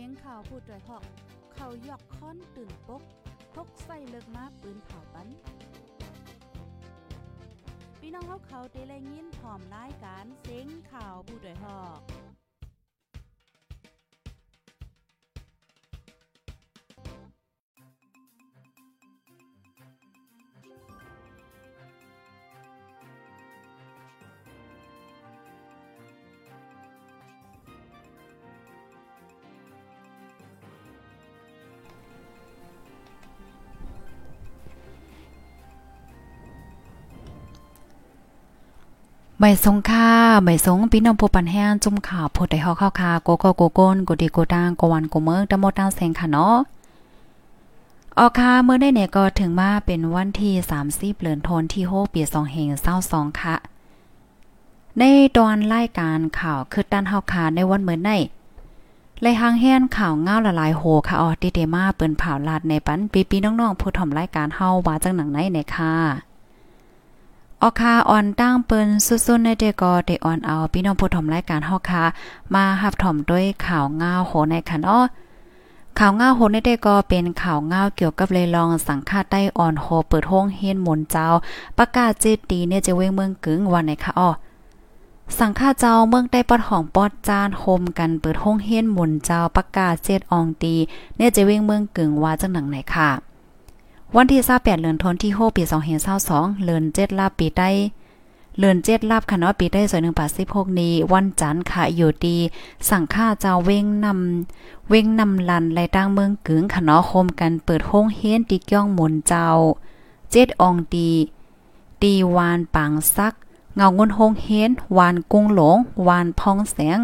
[0.00, 1.04] สียงข่าวพูดด้วยหอก
[1.54, 3.02] เขายอกค้อนตื่นปก
[3.54, 5.28] พกใส่เลิกมาปืนเผาปัน
[7.98, 12.25] พี่น้องเขาเขาเตะแลยินพร้อมรายการเสียงข่าวผู้ด้วยหอก
[39.40, 40.10] ไม่สงค่า
[40.44, 46.56] ไม่สงพี่น้องผู้ปันแห้งจุ่มข่าวผู้ใดฮอเข้าคาโกโกโกโกนโกดีโกตางโกวันโกเมิกตะโมตางแสงค่ะเนาะ
[48.18, 50.54] ออค่ะเมื่อได้เนี่ยก็ถึงมาเป็นวันที่
[50.88, 52.68] 30เดือนธันที่6ปี2เฮง
[53.06, 53.56] 22ค่ะ
[54.98, 55.02] ใน
[55.36, 58.10] ตอนรายการข่าวคือด้านเฮาคาในวันเมื่อไน
[59.22, 65.92] เลยหางแฮนข่าวเงาละลายโหค่ะออติเดมาเปิ้นเผาลาดในปันปีๆน้องๆผู้ถ่อมรายการเฮาว่าจังหนังไหนเนี่ยค่ะ
[67.62, 72.04] ออคาออนตั้งเปิ้นสุดๆในเดก็ได้ออนเอาพี่น้องผู้ถมรายการเฮาค่ะ
[72.54, 75.00] มาหับถมด้วยข่าวง่าวโหในคันอ้อ
[75.98, 81.26] ข่าวง่าวโหในเดก็เป็นข่าวง่าวเกี่ยวกับเลยลองสังฆาใต้อ่อนโหเปิดห้องเฮียนหมนเจ้า
[81.78, 84.30] ประกาศเจดีเนี่ยจะเว้งเมืองกึ่งวันไหนคะอ้อ
[85.38, 90.74] สังฆาเจ้าเมืองได้ปอดของปอดจานโฮมกันเปิดห้องเฮียนหมุนเจ้าประกาศเจ็ดอองตี
[91.16, 93.25] เนี่ยจะเว้งเมืองกึ่งว่าจังหนังไหนค่ะ
[94.14, 95.62] วันที่28เดือนธันวาคมปี
[96.14, 97.70] 2522เดือน7ลาปีใต้
[98.58, 102.36] เลือนเจ็ดลาบค่ะเนาะปีได้สวยหนึ่งปาสิบหกนี้ วันจันทร์ค่ะอยู่ดี
[102.88, 109.46] สั่งค่าเจ้าเว้งนำเว้งนำลันไรตั้งเมืองกึ๋งค่ะเนาะโคมกันเปิดห้องเฮียนติก้องหมุนเจ้า
[110.30, 111.08] เจ็ดองตี
[112.02, 113.34] ตีวานปางซัก
[113.76, 115.76] เงางินห้องเฮียนวานกุ้งหลง
[116.08, 116.98] วานพองแสง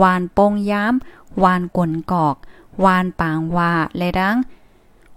[0.00, 2.36] วานโปงย้ำวานกลนกอก
[2.84, 4.36] วานปางว่าและดัง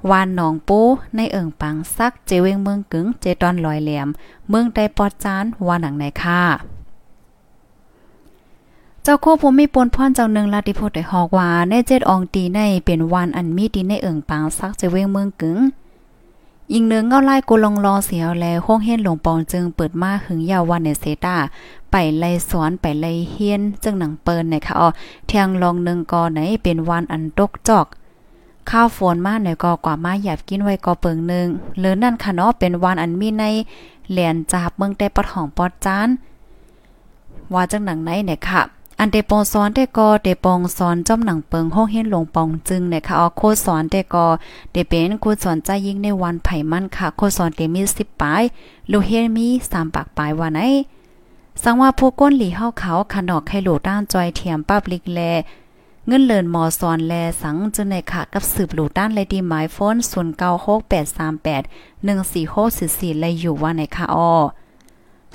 [0.10, 0.80] วานหนองปู
[1.16, 4.08] ในเอิงปังซักเจเวงเมืองกึ๋งเจตอนลอยแหลี่ยม
[4.50, 6.42] เมืองไดปอดจานวานหนังไหนค่ะ
[9.04, 15.60] เจ้าโคภูมิปนพ่อนเจ้าหนึ่งลาติโพได้ฮอกว่าในเจ็ดอองตีในเป็นวันอันมีดีในเอิงปังซักเจเวงเมืองกึ๋ง
[16.74, 21.38] ยิงเนืองเงาไล่กูลงรอเสียวแลห้องเฮียนหลวงปองจึงเปิดมาหึงยาววันในเซตา
[21.92, 24.88] ไปไล่สอนไปไล่เฮียนจึงหนังเปินในค่ะอ๋อ
[25.28, 27.88] เทียงลองหนึ่งกอไหนเป็นวันอันตกจอก
[28.70, 31.48] ข้าวฝนมาหน่อยก็กว่ามาหยาบกินไว้ก็เปิงหนึ่ง
[31.80, 33.44] หรือนั่นค่ะเนาะเป็นวันอันมีใน
[34.12, 36.10] เหรียญจาบเมืองแต่ปอดของปอดจาน
[37.54, 38.62] ว่าจังหนังไหนเนี่ยค่ะ
[39.00, 44.26] อันเดปองสอนได้ก็เดปองสอนจอมหนังเปิงห้องเฮ็ดลงปองจึงเนี่ยค่ะเอาโคสอนได้ก็
[44.72, 48.44] เดเป็นคูสอนใจยิ่งในวันไผ่มันค่ะ โคสอนเดมี10ปลาย
[48.92, 50.62] ลูเฮ็ดมี3ปากปลายว่าไหน
[51.64, 55.20] สังว่าผู้ก้นหลีเฮาเขาขนอกให้หลด้านจอยเทียมปับลิกแล
[56.08, 61.64] เงินเลินมอซอนแลสังจึงในค่ะกับสืบหลูด้านเลยดีหมายโฟน096838
[63.16, 64.34] 14644เลยอยู่ว่าในค่ะอ้อ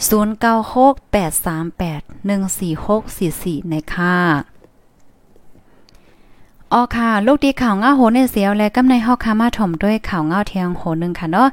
[0.09, 2.03] 096838
[3.59, 4.17] 14644ในค่ะ
[6.73, 11.49] อ๋อค่ะ ลูกดีข่าวเงาโหในเสียวและกำในเฮาคามาถ่อมด้วยข่าวเงาเทียงโหนึงค่ะเนาะ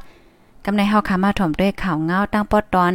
[0.66, 2.94] กำในเฮาคามาถ่อมด้วยข่าวเงาตั้งปอดตอน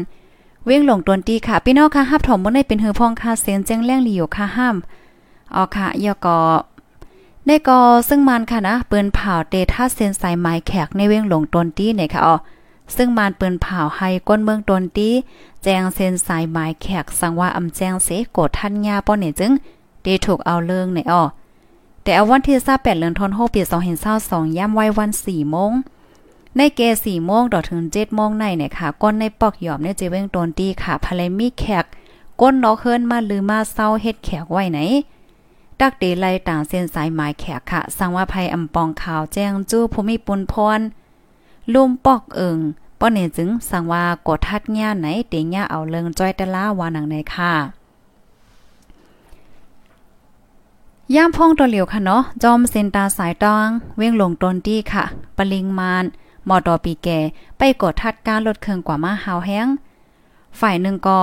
[0.65, 4.77] เว้งหลงตวนตีค่ะ พี่น้องค่ะฮับถ่อมบ่ได้เป็นหือพองค่ะเสียงแจ้งแรงหลีอยู่ค่ะห้าม
[5.57, 6.39] ออค่ะยอกอ
[7.47, 12.35] ในกอซึ่งมันค่ะนะปืนเผาเตท่าเซนสายไม้แขกในเว้งหลงตนตี้เนี่ยค่ะอ๋อ
[12.97, 15.13] ซึ่งมันปืนเผาให้ก้นเมืองตนตี้
[15.63, 19.53] แจงเซนสายไม้แขกสังว่าอำแจงเสโกดท่านยาป้อเนี่ยจึง
[20.03, 21.23] เดถูกเอาเรื่องในอ๋อ
[22.03, 23.61] แต่เอาวันที่28เดือนธันวาคมปี
[24.09, 25.73] 2022ย่ำไว้วัน4โมง
[26.57, 31.85] ในเก4โมงดอถึง7โมงในเนี่ยค่ะ ก้นในปอกหยอมในเจะเว้งตนตี้ค่ะภายมีแขก
[32.41, 34.79] ก้นนอกเฮิรนมาหรือมาเศร้าเฮ็ดแขกไว้ไหน
[35.83, 40.81] ดักเดไลต่างเส้นสายหมายแขกค่ะ สังว่าภัยอำปองข่าวแจ้งจู้ภูมิปุนพร
[41.75, 42.59] ลุ่มปอกเอิง
[42.99, 47.53] ป้อเนจึงสังว่ากดทัดญ่าไหนเตญ่าเอาเลิงจ้อยตะลาวานังในค่ะ
[51.15, 55.05] ย่ามพ่องตัวเหลียวค่ะเนาะ จอมเซนตาสายตอง เว้งลงตนตี้ค่ะ
[55.37, 56.05] ปริงมาน
[56.49, 57.19] มอดอปีแก่
[57.59, 59.67] ไปกดทัดการลดเครื่องกว่ามาหาวแห้ง
[60.61, 61.19] ฝ่ายหนึ่งก็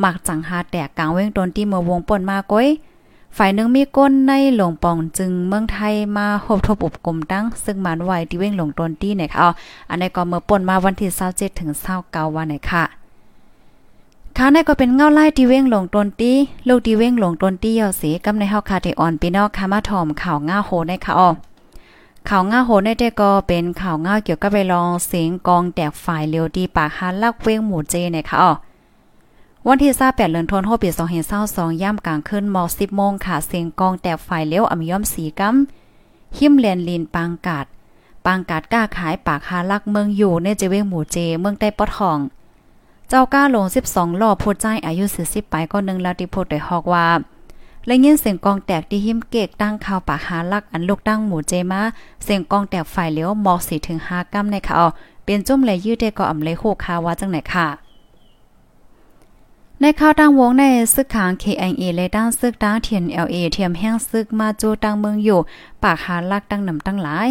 [0.00, 2.68] หมักจังหาแตกกลางเว้งตนตี้เมื่อวงป่นมาก้อย
[3.36, 9.48] ฝ่ายหนึ่งมีก้นในหลวงปองจึงเมืองไทยมาหบทบอุบกลมตั้ง ซึ่งมันไว้ที่เว้งหลวงตนตี้เนี่ยค่ะ
[9.90, 11.70] อันนี้ก็เมื่อป่นมาวันที่27ถึง
[12.04, 12.84] 29วันไหนค่ะ
[14.36, 16.36] ข้าในก็เป็นเงาไล่ที่เว้งหลงตนตี้
[16.68, 21.28] ลูกที่เว้งหลงตนตี้ยอสีกำในเฮาคาเทออนพี่น้องค่ะมาถอมข่าวง่าโหในค่ะอ๋อ
[22.28, 28.52] ข่าวง่าโหในแต่ก็เป็นข่าวง่าเกี่ยวกับไปลองเสียงกองแตกฝ่ายเร็วดีปากฮันลักเว้งหมู่เจเนี่ยค่ะอ๋อ
[29.68, 30.90] วันที่28เดือนธันวาคมปี
[31.36, 37.66] 2022ย่ำกลางคืนม 10 โมงค่ะ เสียงกองแต่ไฟเลี้ยวอำย่อมสีกำหิมแลนลินปางกาด
[38.26, 42.18] ปางกาดกล้าขายปากหาลักเมืองอยู่ในเจเวงหมู่เจ เมืองใต้ปอทอง
[43.08, 47.06] เจ้าก้าลง 12ล้อพูดใจอายุ40ไปก็นึงแล้วที่พูดได้ฮอกว่า
[47.86, 51.82] และยินเสียงกองแตกที่หิมเกกตั้งข่าวปากหาลักอันลูกตั้งหมู่เจมา
[52.24, 54.84] เสียงกองแตกฝ่ายเลี้ยวมอก4ถึง5กัมในค่ะ
[55.24, 57.85] เป็นจุ่มเลยยืดได้ก็อำเลยโคคาว่าจังไหนค่ะ
[59.82, 60.64] ในข่าวตั้งวงใน
[60.94, 65.40] ซึกขาง KIA และตั้งซึกตั้งเทียน LA เทียมแห้งซึกมาจูตั้งเมืองอยู่
[65.82, 67.28] ปากหาลักตั้งนำตั้งหลาย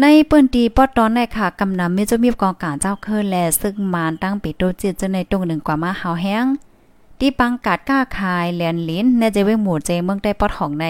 [0.00, 6.44] ในปืนตีปอดตอนในค่ะกำนำมีจะมีกองการเจ้าเคอแลซึกมานตั้งปิดโตจิตจะในตรงหนึ่งกว่ามาหาวแห้ง
[7.18, 10.86] ที่ปังกาดก้าคายแลนลิ้นในเจเวหมู่เจเมืองได้ปอดของใน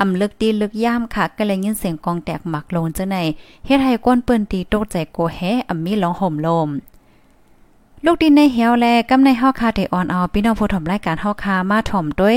[0.00, 3.18] อำลึกดีลึกย่ามค่ะก็เลยยินเสียงกองแตกหมักลงเจ้าใน
[3.66, 6.97] เฮ็ดให้ก้นปืนตีตกใจโกแฮอำมีร้องห่มลมลู
[8.10, 12.36] ลูกดินในเหี่ยวแลกำในเฮาคาเดออนเอาพี่น้องผู้ถมรายการเฮาคามาถ่อมด้วย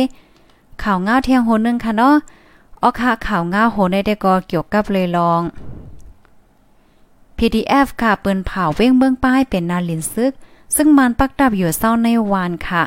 [0.83, 2.15] ข่าวง้าเที่ยงโหนึงค่ะเนาะ
[2.81, 5.41] ออค่ะข่าวง้าโหในได้ก็เกี่ยวกับเลยลอง
[7.37, 10.31] PDF ค่ะปืนเผาเว้งเบื้องป้ายเป็นนาลินซึก
[10.75, 12.83] ซึ่งมันปักดับอยู่เศร้าในวานค่ะ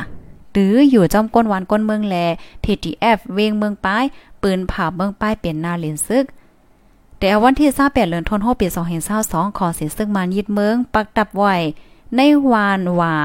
[0.52, 2.16] หรืออยู่จอมก้นวานก้นเมืองแล
[2.64, 4.04] PDF เว้งเมืองป้าย
[4.42, 6.25] ปืนเผาเมืองป้ายเป็นนาลินซึก
[7.19, 8.66] แต่วันที่28เดือนธันวาคมปี
[9.12, 11.54] 2022ขอเสิซึ่งมันยึดเมือง ปักดับไว้
[12.16, 12.20] ใน
[12.50, 13.16] วานวา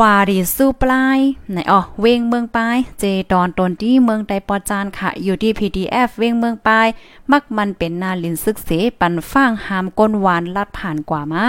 [0.00, 1.20] วารีสู้ปลาย
[1.50, 6.86] ไหนอ๋อเวงเมืองปลาย เจตอนตนที่เมืองไดปอจานค่ะ อยู่ที่ PDF เวงเมืองปลาย
[7.30, 8.70] มักมันเป็นนาลินซึกเส
[9.00, 11.46] ปันฟ้างหามก้นหวานลัดผ่านกว่ามา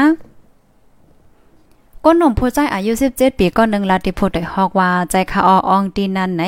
[2.05, 6.43] ก้นหนุ่มผู้ใจอายุ 17 ปีก็นึงลาติพูดได้ฮอกว่า ใจคาออองตีนันไหน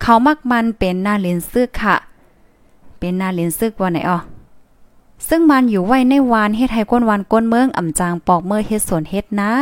[0.00, 1.96] เขามักมันเป็นนาลินซึกค่ะ
[2.98, 4.18] เป็นนาลินซึกว่าไหนอ๋อ
[5.28, 9.52] ซึ่งมันอยู่ไว้ในวานเฮ็ดให้ก้นวานก้นเมืองอ่ำจางปอกเมื่อเฮ็ดสวนเฮ็ดนะ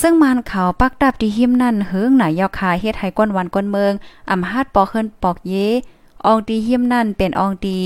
[0.00, 3.92] ซึ่งมันเขาปักดับที่หิมนั่นเฮิงหนายอคาเฮ็ดให้ก้นวันก้นเมือง
[4.30, 5.54] อ่ำฮาดปอกเฮินปอกเย
[6.24, 7.78] อองตีหิมนั่นเป็นอองตี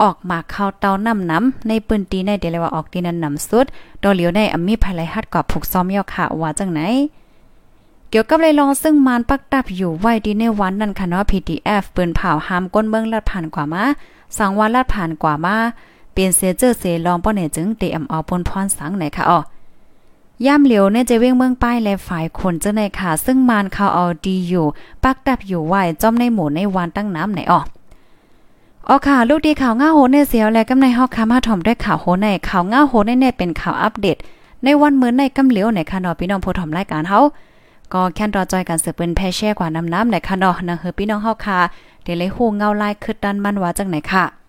[0.00, 3.66] ออกหมากเข้าเตาน้ำน้ำในปืนตีในเดลว่าออกตีนั้นน้ำสุด
[4.02, 6.80] ดอเหลียวในอำมีภายไลฮัดกอบผูกซ้อมยอคาว่าจังไหน
[8.10, 13.84] เกี่ยวกับเลยลองซึ่งมานปักดับอยู่ไว้ดีในวันนั้นค่ะเนาะ PDF ปืนเผาหามก้นเมืองลัดผ่านกว่ามา
[14.36, 15.56] สังว่าลัดผ่านกว่ามา
[16.16, 19.38] เป็นเสเจอเสลองป้อเนี่ยจึงเตอำเอาปนพรสังไหนค่ะอ๋อ
[20.46, 24.66] ย่ามเหลียวเนี่ยจะเว้งเมืองป้ายและฝ่ายคนเจ้าในค่ะ ซึ่งมานเขาเอาดีอยู่
[25.04, 27.60] ปักดับอยู่ไว้จอมในหมู่ในวันตั้งน้ำไหนอ๋อ
[28.88, 34.16] อ๋อค่ะ ลูกดีข่าวง่าโหในเสียวและกำในฮอกคามาถ่อมด้วยข่าวโหในข่าวง่าโหในเนี่ยเป็นข่าวอัปเดต
[34.64, 37.20] ในวันมื้อในกำเหลียวในค่ะเนาะพี่น้องผู้ถ่อมรายการเฮา
[37.92, 41.58] ก็แค่นรอจอยกันสืบเป็นแพแช่กว่าน้ำน้ำในค่ะเนาะนะเฮอพี่น้องเฮาค่ะ
[42.02, 44.45] เดี๋ยวเลยฮู้เงาลายคือดันมันว่าจังไหนค่ะ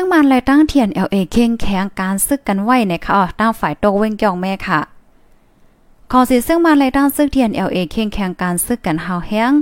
[0.00, 4.80] ซึ่งมันเลยตั้งเทียน LA เข่งแข็งการซึกกันไว้ในค่ะตั้งฝ่ายโตเว้งจองแม่ค่ะ
[6.10, 9.52] ขอสิซึ่งมันเลยตั้งซึกเทียน LA เข่งแข็งการซึกกันหาแห้ง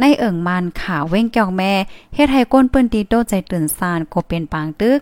[0.00, 1.72] ในเอิ่งมันขาเว้งจองแม่
[2.14, 5.00] เฮ็ดให้ก้นปืนตีโตใจตื่นซานก็เป็นปางตึก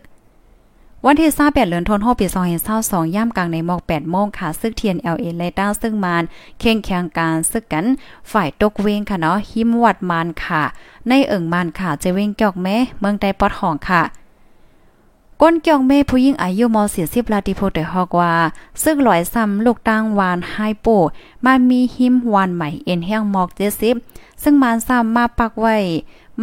[1.04, 2.26] วันที่28เดือนธันวาคมปี
[2.70, 6.22] 2022ย่ำกลางในหมอก8โมงค่ะ ซึกเทียน LA เลยตั้งซึ่งมัน
[6.60, 7.86] เข่งแข็งการซึกกัน
[8.30, 10.62] ฝ่ายตกเวงค่ะเนาะหิมวัดมันค่ะ
[11.08, 14.02] ในเอิ่งมันค่ะ จะเว้งจอกแม่เมืองใต้ปอดห้องค่ะ
[15.42, 16.76] ก้นเกียวเมผู้หญิงอายุม
[17.06, 18.32] 40ลาติโพได้ฮอกว่า
[18.82, 20.86] ซึ่งลอยซ้ำลูกตั้งวานไฮโป
[21.44, 23.48] มามีหิมวานใหม่เอ็นแห้งหมอก
[23.94, 25.76] 70ซึ่งมานซ้ำมาปักไว้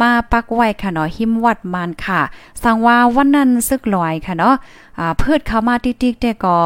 [0.00, 2.20] มาปักไว้ค่ะเนาะหิมวัดมานค่ะ
[2.62, 4.54] สังว่าวันนั้นซึกลอยค่ะเนาะ
[4.98, 6.58] อ่าเพิดเข้ามาติ๊กๆแต่ก็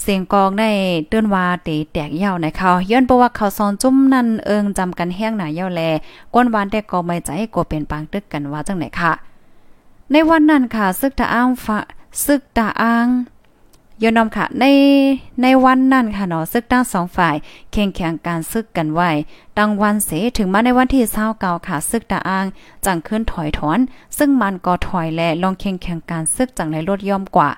[0.00, 0.64] เสียงกองใน
[1.08, 5.80] เตือนว่าเตแตกเยาในเขาย้อนเพราะว่าเขาซอนจุ่มนั่นเอิงจำกันแห้งหนายาแล
[6.34, 9.31] ก้นวานแต่ก็ไม่ใจก็เป็นปางตึกกันว่าจังไหนค่ะ
[10.12, 11.78] ในวันนั้นค่ะซึกตาอ้างฟะ
[12.24, 13.08] ซึกตาอ้าง
[14.02, 14.64] ยอนอมค่ะ ใน
[15.42, 17.36] ในวันนั้นค่ะเนาะซึกทั้งสองฝ่าย
[17.72, 19.10] แข่งแข่งการซึกกันไว้
[19.58, 21.04] ตั้งวันเสถึงมาในวันที่
[21.36, 22.46] 29ค่ะ ซึกตาอ้าง
[22.84, 23.78] จังขึ้นถอยถอน
[24.18, 27.50] ซึ่งมันก็ถอยและลองแข่งแข่งการซึกจังในรถย่อมกว่า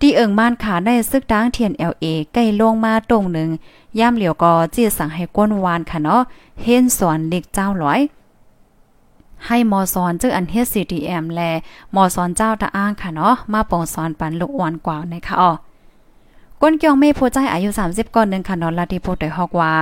[0.00, 3.50] ที่เอิงม่านขาได้ซึกดังเทียน LA ใกล้ลงมาตรงหนึ่ง
[3.98, 6.20] ย่ามเหลียวก็จี้สั่งให้ก้นวานค่ะเนาะ
[6.62, 8.00] เฮนสอนเล็กเจ้าร้อย
[9.46, 11.40] ให้มอสอนจึงอันเฮ็ด CTM แล
[11.94, 15.52] มอสอนเจ้าตะอ้างค่ะเนาะมาปองสอนปันลูกอ่อนกว่านะคะอ๋อ
[16.60, 19.72] ก้นเกียงเมโพใจอายุ 30ก่อนนึงค่ะนอนลาติโพได้ฮอกว่า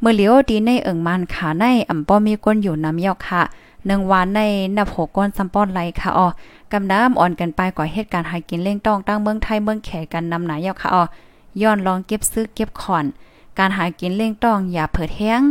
[0.00, 3.42] เมื่อเลียวดีในเอิงมันขาในอ่ำป้อมีก้นอยู่น้ำยอกค่ะ
[3.86, 4.40] หนึ่งวันใน
[4.76, 6.26] นับหกก้นซัมป้อนไหลค่ะอ๋อ
[6.72, 11.02] กำน้ำอ่อนกันไปก่อเหตุการณ์หากินเล่งต้องตั้งเมืองไทยเมืองแขกันนำหนายอกค่ะอ๋อ
[11.62, 13.04] ย้อนลองเก็บซื้อเก็บขอน
[13.58, 15.42] การหากินเล่งต้องอย่าเผิดแห้ง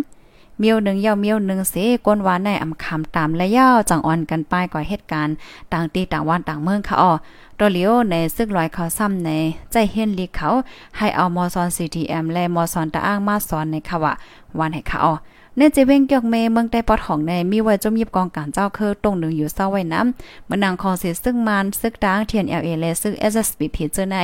[0.59, 5.35] เมียวหนึ่งย่าเมียวหนึ่งเสก้นวานในอำคำตามและย่าจังอ่อนกันไปก่อเหตุการณ์
[5.74, 7.12] ต่างตีต่างวันต่างเมืองค่ะอ้อ
[7.59, 9.29] ตัวเหลียวในซึกลอยเขาซ้ำใน
[9.71, 10.50] ใจเฮียนลีเขา
[10.97, 14.13] ให้เอามอซอน CTM และมอซอนตะอ้างมาสอนในค่ะว่า
[14.59, 15.13] วันให้ค่ะอ้อ
[15.57, 24.17] ในเจเวงเกียกเมเมืองใต้ปอดของในมีไว้จมยิบกองการเจ้าคือตรงหนึ่งอยู่เศร้าไว้น้ำมันนางคอเสียซึ่งมันซึกดางเทียน LA และซึก SSBP เจอใน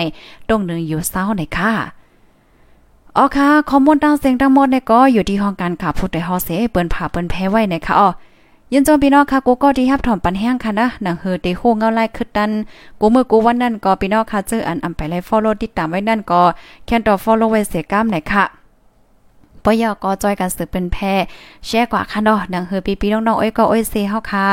[0.48, 2.01] ตรงหนึ่งอยู่เศร้าในค่ะ
[3.18, 8.10] อ๋อค่ะข้อมูลต่างเสียงทั้งหมดเนี่ยก็อยู่ที่ห้องการข่าวผู้ใดฮอเสเปิ้นผ่าเปิ้นแพ้ไว้นะคะอ๋อ
[8.74, 12.52] ยินจมพี่น้องค่ะกูก็ที่ฮับถอมปันแห้งค่ะนะหนังเฮอเตโฮเงาไล่ขึ้นดัน
[13.00, 16.42] กูมือกูวันนั้นก็พี่น้องค่ะเจออันอำไปไล่ follow ติดตามไว้นั่นก็
[16.86, 18.44] แค่ต่อ follow ไว้เสียกล้ามหน่อยค่ะ
[19.64, 21.14] ปอยอก็จอยกันสืบเป็นแพ่
[21.66, 24.46] แชร์กว่าค่ะเนาะหนังเฮอปีๆน้องๆอ้อยก็อ้อยเซเฮาค่ะ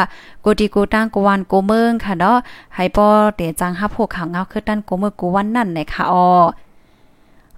[0.44, 2.36] กูดีกูตั้งกูวันกูเมืองค่ะเนาะ
[2.74, 6.26] ให้ปอเตจังฮับพวกข่าวเงาขึ้นดันกูมือกูวันนั่นนะคะอ๋อ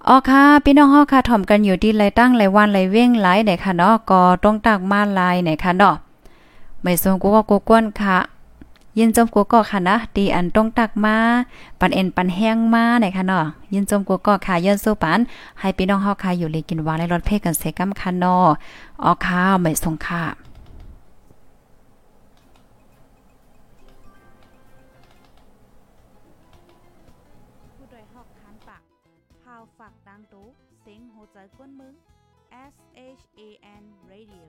[0.07, 5.95] อ๋อค่ะพี่น้องฮาค่ะถ่อมกันอยู่ที่ไรตั้งไรวันไรเว้งไรไหนค่ะเนาะก็ต้องตากมาลายไหนค่ะเนาะ
[6.81, 8.17] ไม่ทรงกูก็กูกวนค่ะ
[8.97, 11.15] ยินจมกูก็ค่ะนะดีอันต้องตักมา
[11.79, 15.19] ปันเอ็นปันแห้งมาไหนค่ะเนาะยินจมกูก็ค่ะยินสู้ปัน
[15.59, 18.45] ให้พี่น้องฮาค่ะอยู่เลีกินวานและรถเพกันเสกัมค่ะเนาะ
[19.03, 20.23] อ๋อค่ะไม่ทรงค่ะ
[29.81, 30.47] ฝากดังตู้
[30.81, 31.93] เสียงโหใจกวนมึง
[32.73, 32.75] S
[33.19, 33.41] H A
[33.81, 34.45] N Radio